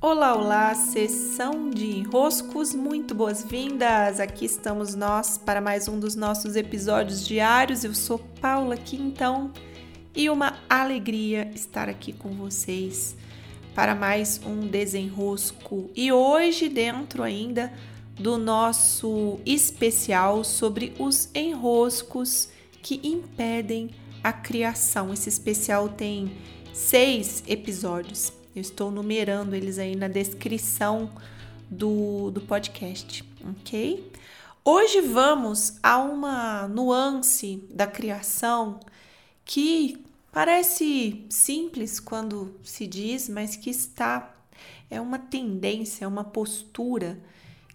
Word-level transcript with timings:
Olá, 0.00 0.36
olá, 0.36 0.74
sessão 0.76 1.70
de 1.70 1.98
enroscos, 1.98 2.72
muito 2.72 3.16
boas-vindas! 3.16 4.20
Aqui 4.20 4.44
estamos 4.44 4.94
nós 4.94 5.36
para 5.36 5.60
mais 5.60 5.88
um 5.88 5.98
dos 5.98 6.14
nossos 6.14 6.54
episódios 6.54 7.26
diários. 7.26 7.82
Eu 7.82 7.92
sou 7.92 8.16
Paula 8.40 8.76
Quintão 8.76 9.52
e 10.14 10.30
uma 10.30 10.56
alegria 10.70 11.50
estar 11.52 11.88
aqui 11.88 12.12
com 12.12 12.28
vocês 12.28 13.16
para 13.74 13.92
mais 13.92 14.40
um 14.46 14.68
desenrosco. 14.68 15.90
E 15.96 16.12
hoje, 16.12 16.68
dentro 16.68 17.24
ainda 17.24 17.72
do 18.14 18.38
nosso 18.38 19.40
especial 19.44 20.44
sobre 20.44 20.94
os 20.96 21.28
enroscos 21.34 22.50
que 22.80 23.00
impedem 23.02 23.90
a 24.22 24.32
criação. 24.32 25.12
Esse 25.12 25.28
especial 25.28 25.88
tem 25.88 26.36
seis 26.72 27.42
episódios. 27.48 28.37
Eu 28.54 28.62
estou 28.62 28.90
numerando 28.90 29.54
eles 29.54 29.78
aí 29.78 29.94
na 29.94 30.08
descrição 30.08 31.10
do, 31.70 32.30
do 32.30 32.40
podcast, 32.40 33.24
ok? 33.50 34.10
Hoje 34.64 35.00
vamos 35.00 35.78
a 35.82 35.98
uma 35.98 36.66
nuance 36.66 37.62
da 37.70 37.86
criação 37.86 38.80
que 39.44 40.04
parece 40.32 41.26
simples 41.28 42.00
quando 42.00 42.54
se 42.62 42.86
diz, 42.86 43.28
mas 43.28 43.54
que 43.54 43.70
está 43.70 44.34
é 44.90 45.00
uma 45.00 45.18
tendência, 45.18 46.04
é 46.04 46.08
uma 46.08 46.24
postura 46.24 47.20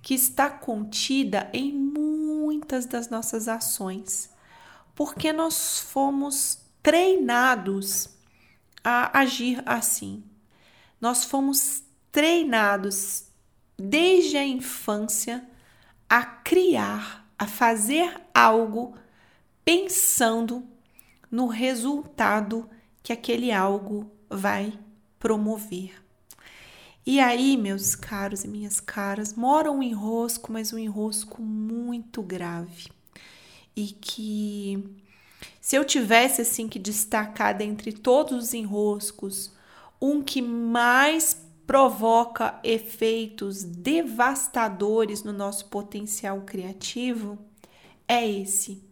que 0.02 0.14
está 0.14 0.50
contida 0.50 1.50
em 1.54 1.72
muitas 1.72 2.86
das 2.86 3.10
nossas 3.10 3.48
ações, 3.48 4.30
porque 4.96 5.32
nós 5.32 5.80
fomos 5.80 6.58
treinados 6.82 8.10
a 8.84 9.20
agir 9.20 9.62
assim. 9.66 10.24
Nós 11.04 11.26
fomos 11.26 11.84
treinados 12.14 13.26
desde 13.78 14.38
a 14.38 14.48
infância 14.48 15.46
a 16.10 16.24
criar, 16.24 17.30
a 17.38 17.46
fazer 17.46 18.22
algo 18.34 18.96
pensando 19.66 20.64
no 21.30 21.48
resultado 21.48 22.70
que 23.04 23.12
aquele 23.12 23.52
algo 23.52 24.10
vai 24.30 24.80
promover. 25.20 25.94
E 27.06 27.20
aí, 27.20 27.58
meus 27.58 27.96
caros 27.96 28.46
e 28.46 28.48
minhas 28.48 28.80
caras, 28.80 29.34
mora 29.34 29.70
um 29.70 29.84
enrosco, 29.84 30.54
mas 30.54 30.72
um 30.72 30.80
enrosco 30.80 31.42
muito 31.42 32.24
grave. 32.24 32.88
E 33.76 33.88
que 33.88 35.02
se 35.60 35.76
eu 35.76 35.84
tivesse 35.84 36.40
assim 36.44 36.70
que 36.70 36.80
destacar 36.80 37.58
dentre 37.58 37.92
todos 37.92 38.42
os 38.42 38.54
enroscos, 38.54 39.52
um 40.04 40.22
que 40.22 40.42
mais 40.42 41.42
provoca 41.66 42.60
efeitos 42.62 43.64
devastadores 43.64 45.24
no 45.24 45.32
nosso 45.32 45.68
potencial 45.70 46.42
criativo 46.42 47.40
é 48.06 48.30
esse, 48.30 48.84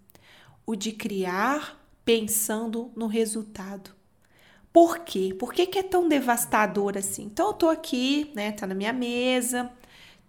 o 0.66 0.74
de 0.74 0.94
criar 0.94 1.86
pensando 2.06 2.94
no 2.96 3.08
resultado. 3.08 3.92
Por 4.72 5.00
quê? 5.00 5.36
Por 5.38 5.54
que, 5.54 5.68
que 5.68 5.80
é 5.80 5.84
tão 5.84 6.08
devastador 6.08 6.98
assim? 6.98 7.24
Então, 7.24 7.48
eu 7.48 7.54
tô 7.56 7.68
aqui, 7.68 8.32
né? 8.34 8.54
Tá 8.54 8.66
na 8.66 8.74
minha 8.74 8.94
mesa, 8.94 9.70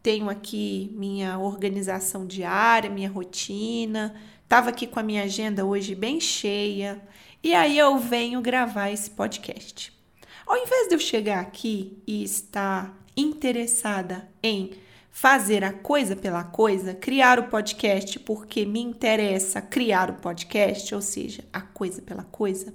tenho 0.03 0.29
aqui 0.29 0.91
minha 0.97 1.39
organização 1.39 2.27
diária, 2.27 2.91
minha 2.91 3.09
rotina, 3.09 4.17
tava 4.49 4.71
aqui 4.71 4.89
com 4.89 4.99
a 4.99 5.05
minha 5.05 5.23
agenda 5.23 5.65
hoje 5.65 5.95
bem 5.95 6.19
cheia, 6.19 7.01
e 7.41 7.55
aí 7.55 7.79
eu 7.79 7.97
venho 7.99 8.41
gravar 8.41 8.91
esse 8.91 9.11
podcast. 9.11 10.02
Ao 10.47 10.57
invés 10.57 10.89
de 10.89 10.95
eu 10.95 10.99
chegar 10.99 11.41
aqui 11.41 12.03
e 12.07 12.23
estar 12.23 12.97
interessada 13.17 14.29
em 14.43 14.73
fazer 15.11 15.63
a 15.63 15.73
coisa 15.73 16.17
pela 16.17 16.43
coisa, 16.43 16.95
criar 16.95 17.39
o 17.39 17.49
podcast 17.49 18.19
porque 18.21 18.65
me 18.65 18.81
interessa 18.81 19.61
criar 19.61 20.11
o 20.11 20.15
podcast, 20.15 20.95
ou 20.95 21.03
seja, 21.03 21.45
a 21.53 21.61
coisa 21.61 22.01
pela 22.01 22.25
coisa, 22.25 22.75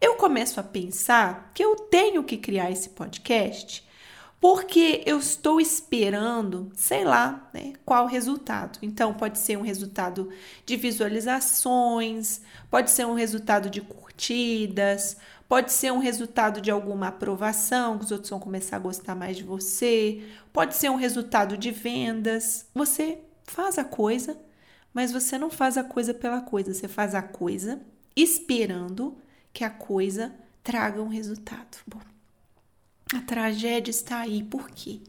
eu 0.00 0.14
começo 0.14 0.60
a 0.60 0.62
pensar 0.62 1.50
que 1.54 1.64
eu 1.64 1.74
tenho 1.76 2.22
que 2.22 2.36
criar 2.36 2.70
esse 2.70 2.90
podcast 2.90 3.86
porque 4.40 5.02
eu 5.06 5.18
estou 5.18 5.60
esperando, 5.60 6.70
sei 6.74 7.04
lá, 7.04 7.48
né, 7.52 7.72
qual 7.84 8.06
resultado. 8.06 8.78
Então, 8.82 9.14
pode 9.14 9.38
ser 9.38 9.56
um 9.56 9.62
resultado 9.62 10.28
de 10.64 10.76
visualizações, 10.76 12.42
pode 12.70 12.90
ser 12.90 13.06
um 13.06 13.14
resultado 13.14 13.70
de 13.70 13.80
curtidas, 13.80 15.16
Pode 15.48 15.72
ser 15.72 15.92
um 15.92 15.98
resultado 15.98 16.60
de 16.60 16.70
alguma 16.70 17.08
aprovação, 17.08 17.98
que 17.98 18.04
os 18.04 18.10
outros 18.10 18.30
vão 18.30 18.40
começar 18.40 18.76
a 18.76 18.80
gostar 18.80 19.14
mais 19.14 19.36
de 19.36 19.44
você. 19.44 20.24
Pode 20.52 20.74
ser 20.74 20.90
um 20.90 20.96
resultado 20.96 21.56
de 21.56 21.70
vendas. 21.70 22.66
Você 22.74 23.20
faz 23.44 23.78
a 23.78 23.84
coisa, 23.84 24.36
mas 24.92 25.12
você 25.12 25.38
não 25.38 25.48
faz 25.48 25.78
a 25.78 25.84
coisa 25.84 26.12
pela 26.12 26.40
coisa. 26.40 26.74
Você 26.74 26.88
faz 26.88 27.14
a 27.14 27.22
coisa 27.22 27.80
esperando 28.16 29.16
que 29.52 29.62
a 29.62 29.70
coisa 29.70 30.34
traga 30.64 31.00
um 31.00 31.08
resultado. 31.08 31.78
Bom, 31.86 32.00
a 33.14 33.20
tragédia 33.20 33.90
está 33.90 34.20
aí. 34.20 34.42
Por 34.42 34.68
quê? 34.70 35.00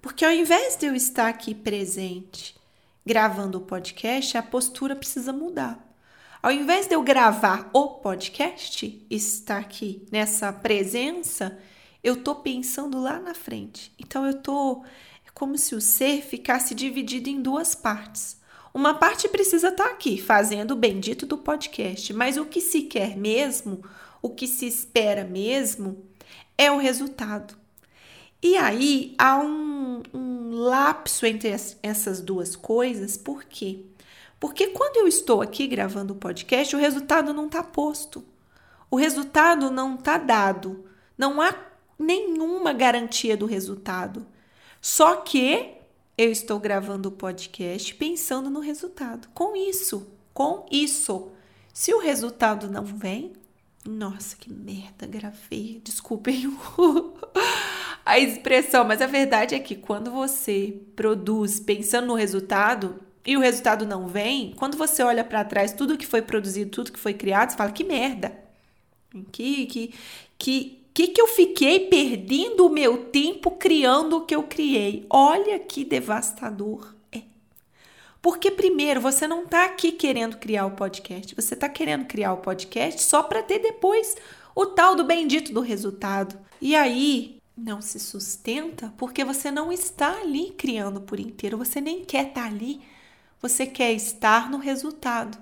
Porque 0.00 0.24
ao 0.24 0.32
invés 0.32 0.76
de 0.76 0.86
eu 0.86 0.94
estar 0.94 1.28
aqui 1.28 1.54
presente 1.54 2.56
gravando 3.04 3.58
o 3.58 3.62
podcast, 3.62 4.38
a 4.38 4.42
postura 4.42 4.96
precisa 4.96 5.30
mudar. 5.30 5.93
Ao 6.44 6.52
invés 6.52 6.86
de 6.86 6.94
eu 6.94 7.02
gravar 7.02 7.70
o 7.72 7.88
podcast, 7.88 9.02
estar 9.08 9.56
aqui 9.56 10.06
nessa 10.12 10.52
presença, 10.52 11.58
eu 12.02 12.22
tô 12.22 12.34
pensando 12.34 13.00
lá 13.00 13.18
na 13.18 13.32
frente. 13.32 13.90
Então 13.98 14.26
eu 14.26 14.34
tô 14.34 14.84
é 15.26 15.30
como 15.32 15.56
se 15.56 15.74
o 15.74 15.80
ser 15.80 16.20
ficasse 16.20 16.74
dividido 16.74 17.30
em 17.30 17.40
duas 17.40 17.74
partes. 17.74 18.36
Uma 18.74 18.92
parte 18.92 19.26
precisa 19.26 19.68
estar 19.68 19.84
tá 19.84 19.90
aqui 19.90 20.20
fazendo 20.20 20.72
o 20.72 20.76
bendito 20.76 21.24
do 21.24 21.38
podcast, 21.38 22.12
mas 22.12 22.36
o 22.36 22.44
que 22.44 22.60
se 22.60 22.82
quer 22.82 23.16
mesmo, 23.16 23.82
o 24.20 24.28
que 24.28 24.46
se 24.46 24.66
espera 24.66 25.24
mesmo, 25.24 26.04
é 26.58 26.70
o 26.70 26.76
resultado. 26.76 27.56
E 28.42 28.58
aí 28.58 29.14
há 29.16 29.38
um, 29.38 30.02
um 30.12 30.50
lapso 30.50 31.24
entre 31.24 31.54
as, 31.54 31.78
essas 31.82 32.20
duas 32.20 32.54
coisas, 32.54 33.16
por 33.16 33.44
quê? 33.44 33.86
Porque 34.38 34.68
quando 34.68 34.98
eu 34.98 35.08
estou 35.08 35.40
aqui 35.40 35.66
gravando 35.66 36.12
o 36.12 36.16
podcast, 36.16 36.74
o 36.74 36.78
resultado 36.78 37.32
não 37.32 37.46
está 37.46 37.62
posto. 37.62 38.24
O 38.90 38.96
resultado 38.96 39.70
não 39.70 39.94
está 39.94 40.18
dado. 40.18 40.84
Não 41.16 41.40
há 41.40 41.54
nenhuma 41.98 42.72
garantia 42.72 43.36
do 43.36 43.46
resultado. 43.46 44.26
Só 44.80 45.16
que 45.16 45.74
eu 46.16 46.30
estou 46.30 46.60
gravando 46.60 47.08
o 47.08 47.12
podcast 47.12 47.94
pensando 47.94 48.50
no 48.50 48.60
resultado. 48.60 49.28
Com 49.34 49.56
isso, 49.56 50.06
com 50.32 50.66
isso. 50.70 51.32
Se 51.72 51.92
o 51.92 51.98
resultado 51.98 52.70
não 52.70 52.84
vem, 52.84 53.32
nossa, 53.84 54.36
que 54.36 54.52
merda, 54.52 55.06
gravei. 55.06 55.80
Desculpem 55.84 56.56
a 58.04 58.18
expressão, 58.18 58.84
mas 58.84 59.02
a 59.02 59.06
verdade 59.06 59.54
é 59.54 59.58
que 59.58 59.74
quando 59.74 60.10
você 60.10 60.80
produz 60.94 61.60
pensando 61.60 62.06
no 62.06 62.14
resultado, 62.14 63.00
e 63.26 63.36
o 63.36 63.40
resultado 63.40 63.86
não 63.86 64.06
vem, 64.06 64.52
quando 64.56 64.76
você 64.76 65.02
olha 65.02 65.24
para 65.24 65.44
trás 65.44 65.72
tudo 65.72 65.96
que 65.96 66.06
foi 66.06 66.20
produzido, 66.20 66.70
tudo 66.70 66.92
que 66.92 66.98
foi 66.98 67.14
criado, 67.14 67.50
você 67.50 67.56
fala 67.56 67.72
que 67.72 67.84
merda. 67.84 68.38
Que 69.32 69.66
que 69.66 69.94
que 70.36 70.84
que 70.92 71.08
que 71.08 71.20
eu 71.20 71.26
fiquei 71.28 71.88
perdendo 71.88 72.66
o 72.66 72.70
meu 72.70 73.06
tempo 73.06 73.52
criando 73.52 74.18
o 74.18 74.26
que 74.26 74.34
eu 74.34 74.42
criei? 74.42 75.06
Olha 75.08 75.58
que 75.58 75.84
devastador 75.84 76.94
é. 77.10 77.22
Porque 78.20 78.50
primeiro, 78.50 79.00
você 79.00 79.26
não 79.26 79.44
está 79.44 79.64
aqui 79.64 79.92
querendo 79.92 80.36
criar 80.36 80.66
o 80.66 80.72
podcast, 80.72 81.34
você 81.34 81.54
está 81.54 81.68
querendo 81.68 82.04
criar 82.06 82.34
o 82.34 82.38
podcast 82.38 83.02
só 83.02 83.22
para 83.22 83.42
ter 83.42 83.58
depois 83.58 84.16
o 84.54 84.66
tal 84.66 84.94
do 84.94 85.04
bendito 85.04 85.52
do 85.52 85.60
resultado. 85.60 86.38
E 86.60 86.76
aí, 86.76 87.38
não 87.56 87.80
se 87.80 87.98
sustenta 87.98 88.92
porque 88.98 89.24
você 89.24 89.50
não 89.50 89.72
está 89.72 90.20
ali 90.20 90.50
criando 90.50 91.00
por 91.00 91.18
inteiro, 91.18 91.56
você 91.56 91.80
nem 91.80 92.04
quer 92.04 92.28
estar 92.28 92.42
tá 92.42 92.46
ali 92.46 92.80
você 93.44 93.66
quer 93.66 93.92
estar 93.92 94.50
no 94.50 94.56
resultado. 94.56 95.36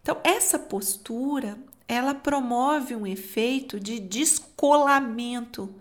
Então, 0.00 0.16
essa 0.24 0.58
postura, 0.58 1.58
ela 1.86 2.14
promove 2.14 2.96
um 2.96 3.06
efeito 3.06 3.78
de 3.78 4.00
descolamento 4.00 5.74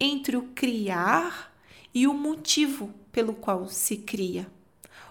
entre 0.00 0.36
o 0.36 0.48
criar 0.52 1.54
e 1.94 2.08
o 2.08 2.12
motivo 2.12 2.92
pelo 3.12 3.34
qual 3.34 3.68
se 3.68 3.98
cria. 3.98 4.50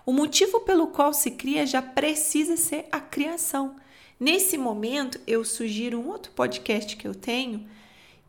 O 0.06 0.12
motivo 0.12 0.60
pelo 0.60 0.88
qual 0.88 1.14
se 1.14 1.32
cria 1.32 1.66
já 1.66 1.82
precisa 1.82 2.58
ser 2.58 2.90
a 2.92 3.00
criação. 3.00 3.78
Nesse 4.20 4.58
momento, 4.58 5.18
eu 5.26 5.46
sugiro 5.46 5.98
um 5.98 6.10
outro 6.10 6.34
podcast 6.34 6.98
que 6.98 7.08
eu 7.08 7.16
tenho, 7.16 7.66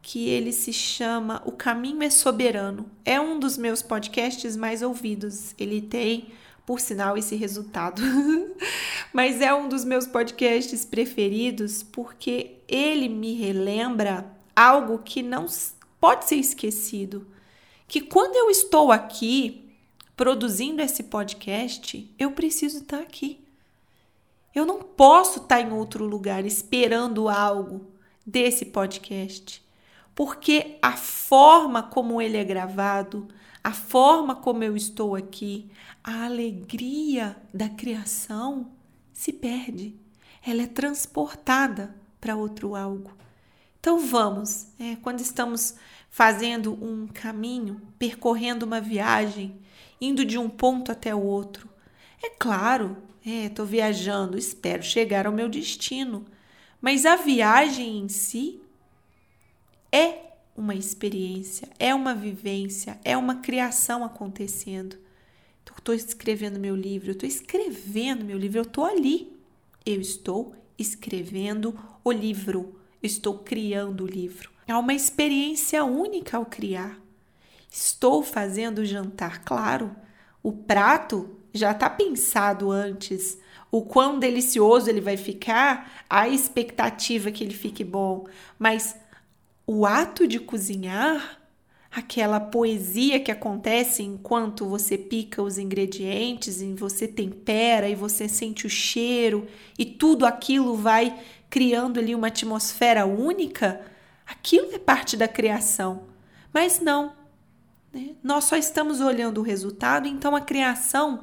que 0.00 0.28
ele 0.28 0.52
se 0.52 0.72
chama 0.72 1.42
O 1.44 1.50
Caminho 1.50 2.04
é 2.04 2.10
Soberano. 2.10 2.88
É 3.04 3.20
um 3.20 3.40
dos 3.40 3.58
meus 3.58 3.82
podcasts 3.82 4.56
mais 4.56 4.82
ouvidos. 4.82 5.52
Ele 5.58 5.82
tem 5.82 6.28
por 6.70 6.78
sinal, 6.78 7.18
esse 7.18 7.34
resultado. 7.34 8.00
Mas 9.12 9.40
é 9.40 9.52
um 9.52 9.68
dos 9.68 9.84
meus 9.84 10.06
podcasts 10.06 10.84
preferidos 10.84 11.82
porque 11.82 12.58
ele 12.68 13.08
me 13.08 13.34
relembra 13.34 14.24
algo 14.54 14.98
que 14.98 15.20
não 15.20 15.46
pode 16.00 16.28
ser 16.28 16.36
esquecido, 16.36 17.26
que 17.88 18.00
quando 18.00 18.36
eu 18.36 18.48
estou 18.48 18.92
aqui 18.92 19.68
produzindo 20.16 20.80
esse 20.80 21.02
podcast, 21.02 22.08
eu 22.16 22.30
preciso 22.30 22.82
estar 22.82 23.00
aqui. 23.00 23.44
Eu 24.54 24.64
não 24.64 24.80
posso 24.80 25.40
estar 25.40 25.60
em 25.60 25.72
outro 25.72 26.04
lugar 26.04 26.46
esperando 26.46 27.28
algo 27.28 27.84
desse 28.24 28.66
podcast, 28.66 29.60
porque 30.20 30.76
a 30.82 30.98
forma 30.98 31.82
como 31.82 32.20
ele 32.20 32.36
é 32.36 32.44
gravado, 32.44 33.26
a 33.64 33.72
forma 33.72 34.34
como 34.34 34.62
eu 34.62 34.76
estou 34.76 35.16
aqui, 35.16 35.70
a 36.04 36.26
alegria 36.26 37.34
da 37.54 37.70
criação 37.70 38.70
se 39.14 39.32
perde. 39.32 39.98
Ela 40.46 40.64
é 40.64 40.66
transportada 40.66 41.96
para 42.20 42.36
outro 42.36 42.76
algo. 42.76 43.16
Então 43.80 43.98
vamos, 43.98 44.66
é, 44.78 44.96
quando 44.96 45.20
estamos 45.20 45.76
fazendo 46.10 46.74
um 46.74 47.06
caminho, 47.06 47.80
percorrendo 47.98 48.66
uma 48.66 48.78
viagem, 48.78 49.58
indo 49.98 50.22
de 50.22 50.36
um 50.36 50.50
ponto 50.50 50.92
até 50.92 51.14
o 51.14 51.22
outro, 51.22 51.66
é 52.22 52.28
claro, 52.28 52.94
estou 53.24 53.64
é, 53.64 53.68
viajando, 53.68 54.36
espero 54.36 54.82
chegar 54.82 55.26
ao 55.26 55.32
meu 55.32 55.48
destino, 55.48 56.26
mas 56.78 57.06
a 57.06 57.16
viagem 57.16 58.00
em 58.00 58.08
si 58.10 58.60
é 59.92 60.30
uma 60.56 60.74
experiência, 60.74 61.68
é 61.78 61.94
uma 61.94 62.14
vivência, 62.14 62.98
é 63.04 63.16
uma 63.16 63.36
criação 63.36 64.04
acontecendo. 64.04 64.96
Estou 65.80 65.94
escrevendo 65.94 66.60
meu 66.60 66.76
livro, 66.76 67.08
eu 67.08 67.12
estou 67.12 67.28
escrevendo 67.28 68.24
meu 68.24 68.36
livro, 68.36 68.58
eu 68.58 68.62
estou 68.62 68.84
ali. 68.84 69.32
Eu 69.84 70.00
estou 70.00 70.54
escrevendo 70.78 71.74
o 72.04 72.12
livro, 72.12 72.78
estou 73.02 73.38
criando 73.38 74.04
o 74.04 74.06
livro. 74.06 74.50
É 74.66 74.76
uma 74.76 74.92
experiência 74.92 75.82
única 75.82 76.36
ao 76.36 76.44
criar. 76.44 76.98
Estou 77.70 78.22
fazendo 78.22 78.80
o 78.80 78.84
jantar, 78.84 79.42
claro. 79.42 79.96
O 80.42 80.52
prato 80.52 81.30
já 81.52 81.70
está 81.70 81.88
pensado 81.88 82.70
antes. 82.70 83.38
O 83.70 83.82
quão 83.82 84.18
delicioso 84.18 84.90
ele 84.90 85.00
vai 85.00 85.16
ficar, 85.16 86.04
a 86.10 86.28
expectativa 86.28 87.30
que 87.30 87.42
ele 87.42 87.54
fique 87.54 87.82
bom. 87.82 88.26
Mas 88.58 88.96
o 89.72 89.86
ato 89.86 90.26
de 90.26 90.40
cozinhar, 90.40 91.40
aquela 91.92 92.40
poesia 92.40 93.20
que 93.20 93.30
acontece 93.30 94.02
enquanto 94.02 94.66
você 94.66 94.98
pica 94.98 95.40
os 95.40 95.58
ingredientes, 95.58 96.60
e 96.60 96.74
você 96.74 97.06
tempera 97.06 97.88
e 97.88 97.94
você 97.94 98.28
sente 98.28 98.66
o 98.66 98.68
cheiro 98.68 99.46
e 99.78 99.84
tudo 99.84 100.26
aquilo 100.26 100.74
vai 100.74 101.16
criando 101.48 102.00
ali 102.00 102.16
uma 102.16 102.26
atmosfera 102.26 103.06
única, 103.06 103.80
aquilo 104.26 104.74
é 104.74 104.78
parte 104.80 105.16
da 105.16 105.28
criação. 105.28 106.02
Mas 106.52 106.80
não, 106.80 107.12
né? 107.92 108.16
nós 108.24 108.46
só 108.46 108.56
estamos 108.56 109.00
olhando 109.00 109.38
o 109.38 109.44
resultado, 109.44 110.08
então 110.08 110.34
a 110.34 110.40
criação 110.40 111.22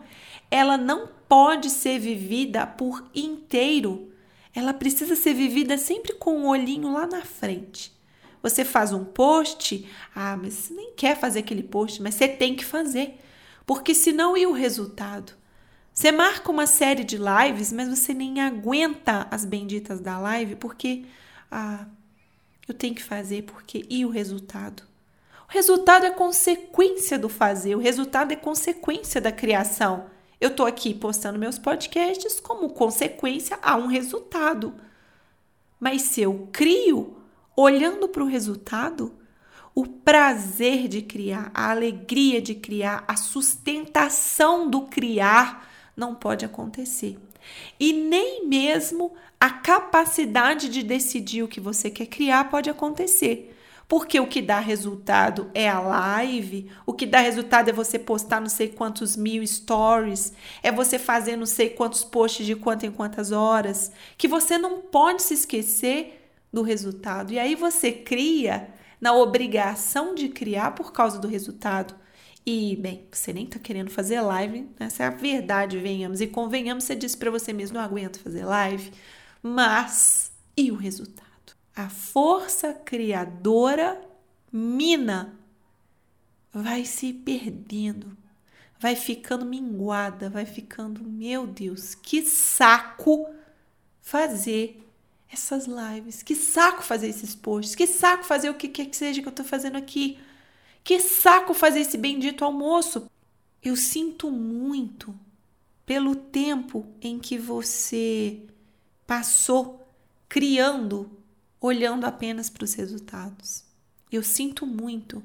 ela 0.50 0.78
não 0.78 1.10
pode 1.28 1.70
ser 1.70 2.00
vivida 2.00 2.66
por 2.66 3.12
inteiro. 3.14 4.10
Ela 4.56 4.74
precisa 4.74 5.18
ser 5.18 5.34
vivida 5.34 5.78
sempre 5.78 6.14
com 6.14 6.32
o 6.32 6.44
um 6.44 6.48
olhinho 6.48 6.94
lá 6.94 7.06
na 7.06 7.26
frente. 7.26 7.97
Você 8.50 8.66
faz 8.66 8.94
um 8.94 9.04
post, 9.04 9.88
ah, 10.16 10.38
mas 10.38 10.54
você 10.54 10.74
nem 10.74 10.94
quer 10.94 11.18
fazer 11.18 11.40
aquele 11.40 11.64
post, 11.64 12.02
mas 12.02 12.16
você 12.16 12.28
tem 12.28 12.56
que 12.56 12.66
fazer. 12.66 13.20
Porque 13.66 13.94
senão 13.94 14.38
e 14.38 14.46
o 14.46 14.52
resultado? 14.52 15.34
Você 15.94 16.12
marca 16.12 16.52
uma 16.52 16.68
série 16.68 17.04
de 17.04 17.18
lives, 17.18 17.74
mas 17.74 17.90
você 17.90 18.14
nem 18.14 18.40
aguenta 18.40 19.28
as 19.32 19.44
benditas 19.44 20.00
da 20.00 20.20
live, 20.20 20.56
porque 20.56 21.06
ah, 21.52 21.86
eu 22.68 22.74
tenho 22.74 22.94
que 22.94 23.04
fazer, 23.04 23.44
porque 23.44 23.86
e 23.90 24.06
o 24.06 24.10
resultado? 24.10 24.84
O 25.50 25.52
resultado 25.52 26.06
é 26.06 26.12
consequência 26.12 27.18
do 27.18 27.30
fazer, 27.30 27.76
o 27.76 27.80
resultado 27.80 28.32
é 28.32 28.36
consequência 28.36 29.20
da 29.20 29.32
criação. 29.32 30.06
Eu 30.40 30.50
estou 30.50 30.66
aqui 30.66 30.94
postando 30.94 31.40
meus 31.40 31.58
podcasts 31.58 32.40
como 32.40 32.70
consequência 32.70 33.58
a 33.62 33.76
um 33.76 33.88
resultado. 33.88 34.76
Mas 35.80 36.04
se 36.04 36.22
eu 36.22 36.48
crio, 36.52 37.18
olhando 37.58 38.08
para 38.08 38.24
o 38.24 38.28
resultado, 38.28 39.16
o 39.74 39.88
prazer 39.88 40.88
de 40.88 41.02
criar, 41.02 41.50
a 41.54 41.72
alegria 41.72 42.40
de 42.40 42.54
criar, 42.54 43.04
a 43.08 43.16
sustentação 43.16 44.70
do 44.70 44.84
criar 44.84 45.68
não 45.96 46.14
pode 46.14 46.46
acontecer. 46.46 47.18
E 47.80 47.94
nem 47.94 48.48
mesmo 48.48 49.14
a 49.40 49.50
capacidade 49.50 50.70
de 50.70 50.84
decidir 50.84 51.42
o 51.42 51.48
que 51.48 51.60
você 51.60 51.90
quer 51.90 52.06
criar 52.06 52.50
pode 52.50 52.70
acontecer. 52.70 53.56
Porque 53.88 54.20
o 54.20 54.28
que 54.28 54.42
dá 54.42 54.60
resultado 54.60 55.50
é 55.54 55.70
a 55.70 55.80
live, 55.80 56.70
o 56.86 56.94
que 56.94 57.06
dá 57.06 57.20
resultado 57.20 57.70
é 57.70 57.74
você 57.74 57.98
postar 57.98 58.42
não 58.42 58.50
sei 58.50 58.68
quantos 58.68 59.16
mil 59.16 59.48
stories, 59.48 60.34
é 60.62 60.72
você 60.72 61.00
fazer 61.00 61.38
não 61.38 61.46
sei 61.46 61.70
quantos 61.70 62.04
posts 62.04 62.46
de 62.46 62.54
quanto 62.54 62.86
em 62.86 62.92
quantas 62.92 63.32
horas, 63.32 63.92
que 64.18 64.28
você 64.28 64.58
não 64.58 64.82
pode 64.82 65.24
se 65.24 65.34
esquecer 65.34 66.27
do 66.52 66.62
resultado. 66.62 67.34
E 67.34 67.40
aí 67.40 67.56
você 67.56 67.92
cria 67.92 68.74
na 69.00 69.14
obrigação 69.14 70.16
de 70.16 70.30
criar 70.30 70.72
por 70.72 70.92
causa 70.92 71.20
do 71.20 71.28
resultado. 71.28 71.96
E, 72.46 72.76
bem, 72.78 73.06
você 73.12 73.34
nem 73.34 73.46
tá 73.46 73.60
querendo 73.60 73.90
fazer 73.90 74.22
live, 74.22 74.70
essa 74.80 75.04
é 75.04 75.08
a 75.08 75.10
verdade, 75.10 75.78
venhamos 75.80 76.22
e 76.22 76.28
convenhamos, 76.28 76.86
você 76.86 76.96
disse 76.96 77.18
para 77.18 77.30
você 77.30 77.52
mesmo, 77.52 77.78
não 77.78 77.84
aguento 77.84 78.22
fazer 78.22 78.46
live, 78.46 78.94
mas 79.44 80.32
e 80.56 80.72
o 80.72 80.76
resultado? 80.76 81.28
A 81.76 81.90
força 81.90 82.74
criadora 82.74 84.02
mina 84.52 85.38
vai 86.54 86.86
se 86.86 87.12
perdendo, 87.12 88.18
vai 88.80 88.96
ficando 88.96 89.46
minguada, 89.46 90.30
vai 90.30 90.46
ficando, 90.46 91.04
meu 91.04 91.46
Deus, 91.46 91.96
que 91.96 92.22
saco 92.22 93.28
fazer 94.02 94.87
essas 95.32 95.66
lives. 95.66 96.24
Que 96.24 96.36
saco 96.36 96.84
fazer 96.84 97.08
esses 97.08 97.36
posts. 97.36 97.76
Que 97.76 97.88
saco 97.88 98.24
fazer 98.24 98.50
o 98.50 98.56
que 98.56 98.68
quer 98.68 98.86
que 98.86 98.96
seja 98.96 99.22
que 99.22 99.28
eu 99.28 99.32
estou 99.32 99.46
fazendo 99.46 99.78
aqui. 99.78 100.18
Que 100.84 101.00
saco 101.00 101.54
fazer 101.54 101.82
esse 101.82 101.98
bendito 101.98 102.46
almoço. 102.46 103.10
Eu 103.62 103.76
sinto 103.76 104.32
muito 104.32 105.14
pelo 105.86 106.16
tempo 106.16 106.86
em 107.02 107.18
que 107.18 107.38
você 107.38 108.42
passou 109.06 109.88
criando, 110.28 111.10
olhando 111.60 112.06
apenas 112.06 112.50
para 112.50 112.66
os 112.66 112.74
resultados. 112.74 113.64
Eu 114.12 114.22
sinto 114.22 114.66
muito, 114.66 115.24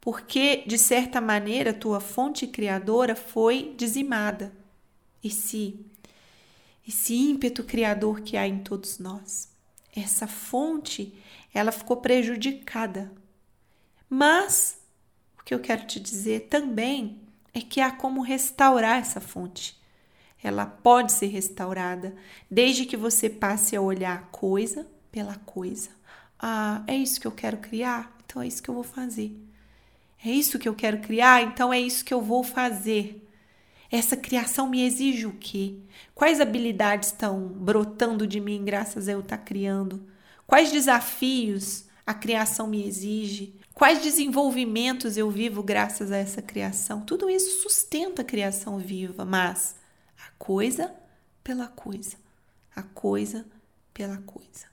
porque 0.00 0.64
de 0.66 0.78
certa 0.78 1.20
maneira 1.20 1.72
tua 1.72 2.00
fonte 2.00 2.46
criadora 2.46 3.14
foi 3.14 3.74
dizimada. 3.76 4.52
Esse 5.22 5.84
esse 6.88 7.14
ímpeto 7.14 7.62
criador 7.62 8.22
que 8.22 8.34
há 8.34 8.48
em 8.48 8.60
todos 8.60 8.98
nós. 8.98 9.50
Essa 9.94 10.26
fonte, 10.26 11.14
ela 11.52 11.70
ficou 11.70 11.98
prejudicada. 11.98 13.12
Mas 14.08 14.80
o 15.38 15.44
que 15.44 15.52
eu 15.52 15.60
quero 15.60 15.86
te 15.86 16.00
dizer 16.00 16.48
também 16.48 17.20
é 17.52 17.60
que 17.60 17.82
há 17.82 17.90
como 17.90 18.22
restaurar 18.22 18.98
essa 18.98 19.20
fonte. 19.20 19.78
Ela 20.42 20.64
pode 20.64 21.12
ser 21.12 21.26
restaurada 21.26 22.16
desde 22.50 22.86
que 22.86 22.96
você 22.96 23.28
passe 23.28 23.76
a 23.76 23.82
olhar 23.82 24.30
coisa 24.30 24.86
pela 25.12 25.34
coisa. 25.34 25.90
Ah, 26.38 26.82
é 26.86 26.96
isso 26.96 27.20
que 27.20 27.26
eu 27.26 27.32
quero 27.32 27.58
criar? 27.58 28.16
Então 28.24 28.40
é 28.40 28.46
isso 28.46 28.62
que 28.62 28.70
eu 28.70 28.74
vou 28.74 28.84
fazer. 28.84 29.36
É 30.24 30.30
isso 30.30 30.58
que 30.58 30.68
eu 30.68 30.74
quero 30.74 31.00
criar? 31.00 31.42
Então 31.42 31.70
é 31.70 31.78
isso 31.78 32.04
que 32.04 32.14
eu 32.14 32.22
vou 32.22 32.42
fazer. 32.42 33.27
Essa 33.90 34.16
criação 34.16 34.68
me 34.68 34.82
exige 34.82 35.26
o 35.26 35.32
quê? 35.32 35.76
Quais 36.14 36.40
habilidades 36.40 37.08
estão 37.08 37.48
brotando 37.48 38.26
de 38.26 38.38
mim 38.38 38.64
graças 38.64 39.08
a 39.08 39.12
eu 39.12 39.20
estar 39.20 39.38
criando? 39.38 40.06
Quais 40.46 40.70
desafios 40.70 41.84
a 42.06 42.12
criação 42.12 42.66
me 42.66 42.86
exige? 42.86 43.54
Quais 43.72 44.02
desenvolvimentos 44.02 45.16
eu 45.16 45.30
vivo 45.30 45.62
graças 45.62 46.12
a 46.12 46.16
essa 46.16 46.42
criação? 46.42 47.00
Tudo 47.00 47.30
isso 47.30 47.62
sustenta 47.62 48.22
a 48.22 48.24
criação 48.24 48.78
viva, 48.78 49.24
mas 49.24 49.76
a 50.18 50.30
coisa 50.38 50.94
pela 51.42 51.68
coisa, 51.68 52.16
a 52.76 52.82
coisa 52.82 53.46
pela 53.94 54.18
coisa. 54.18 54.66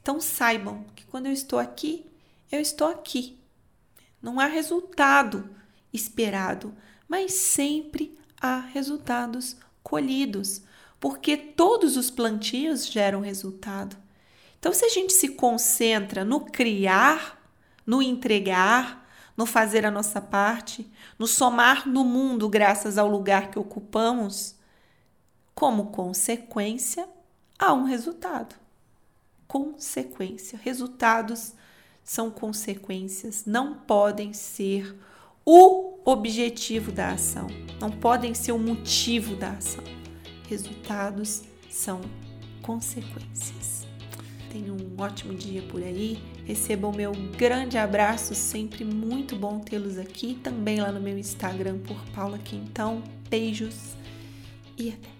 Então 0.00 0.18
saibam 0.20 0.84
que 0.94 1.04
quando 1.04 1.26
eu 1.26 1.32
estou 1.32 1.58
aqui, 1.58 2.06
eu 2.50 2.60
estou 2.60 2.88
aqui. 2.88 3.38
Não 4.22 4.40
há 4.40 4.46
resultado 4.46 5.50
esperado, 5.92 6.74
mas 7.08 7.34
sempre 7.34 8.15
há 8.40 8.58
resultados 8.58 9.56
colhidos, 9.82 10.62
porque 10.98 11.36
todos 11.36 11.96
os 11.96 12.10
plantios 12.10 12.86
geram 12.86 13.20
resultado. 13.20 13.96
Então, 14.58 14.72
se 14.72 14.84
a 14.84 14.88
gente 14.88 15.12
se 15.12 15.30
concentra 15.30 16.24
no 16.24 16.40
criar, 16.40 17.40
no 17.86 18.02
entregar, 18.02 19.06
no 19.36 19.46
fazer 19.46 19.84
a 19.84 19.90
nossa 19.90 20.20
parte, 20.20 20.90
no 21.18 21.26
somar 21.26 21.86
no 21.86 22.04
mundo 22.04 22.48
graças 22.48 22.98
ao 22.98 23.06
lugar 23.06 23.50
que 23.50 23.58
ocupamos, 23.58 24.56
como 25.54 25.86
consequência, 25.86 27.08
há 27.58 27.72
um 27.72 27.84
resultado. 27.84 28.54
Consequência. 29.46 30.58
Resultados 30.62 31.52
são 32.02 32.30
consequências, 32.30 33.44
não 33.46 33.74
podem 33.74 34.32
ser 34.32 34.96
o 35.44 35.85
objetivo 36.06 36.92
da 36.92 37.10
ação, 37.10 37.48
não 37.80 37.90
podem 37.90 38.32
ser 38.32 38.52
o 38.52 38.58
motivo 38.58 39.34
da 39.34 39.50
ação. 39.50 39.82
Resultados 40.48 41.42
são 41.68 42.00
consequências. 42.62 43.84
Tenha 44.52 44.72
um 44.72 44.94
ótimo 44.98 45.34
dia 45.34 45.62
por 45.62 45.82
aí. 45.82 46.22
Receba 46.44 46.86
o 46.86 46.96
meu 46.96 47.12
grande 47.36 47.76
abraço, 47.76 48.34
sempre 48.34 48.84
muito 48.84 49.34
bom 49.34 49.58
tê-los 49.58 49.98
aqui. 49.98 50.38
Também 50.42 50.80
lá 50.80 50.92
no 50.92 51.00
meu 51.00 51.18
Instagram 51.18 51.78
por 51.78 51.96
Paula 52.14 52.38
Quintão. 52.38 53.02
Beijos 53.28 53.96
e 54.78 54.90
até! 54.90 55.15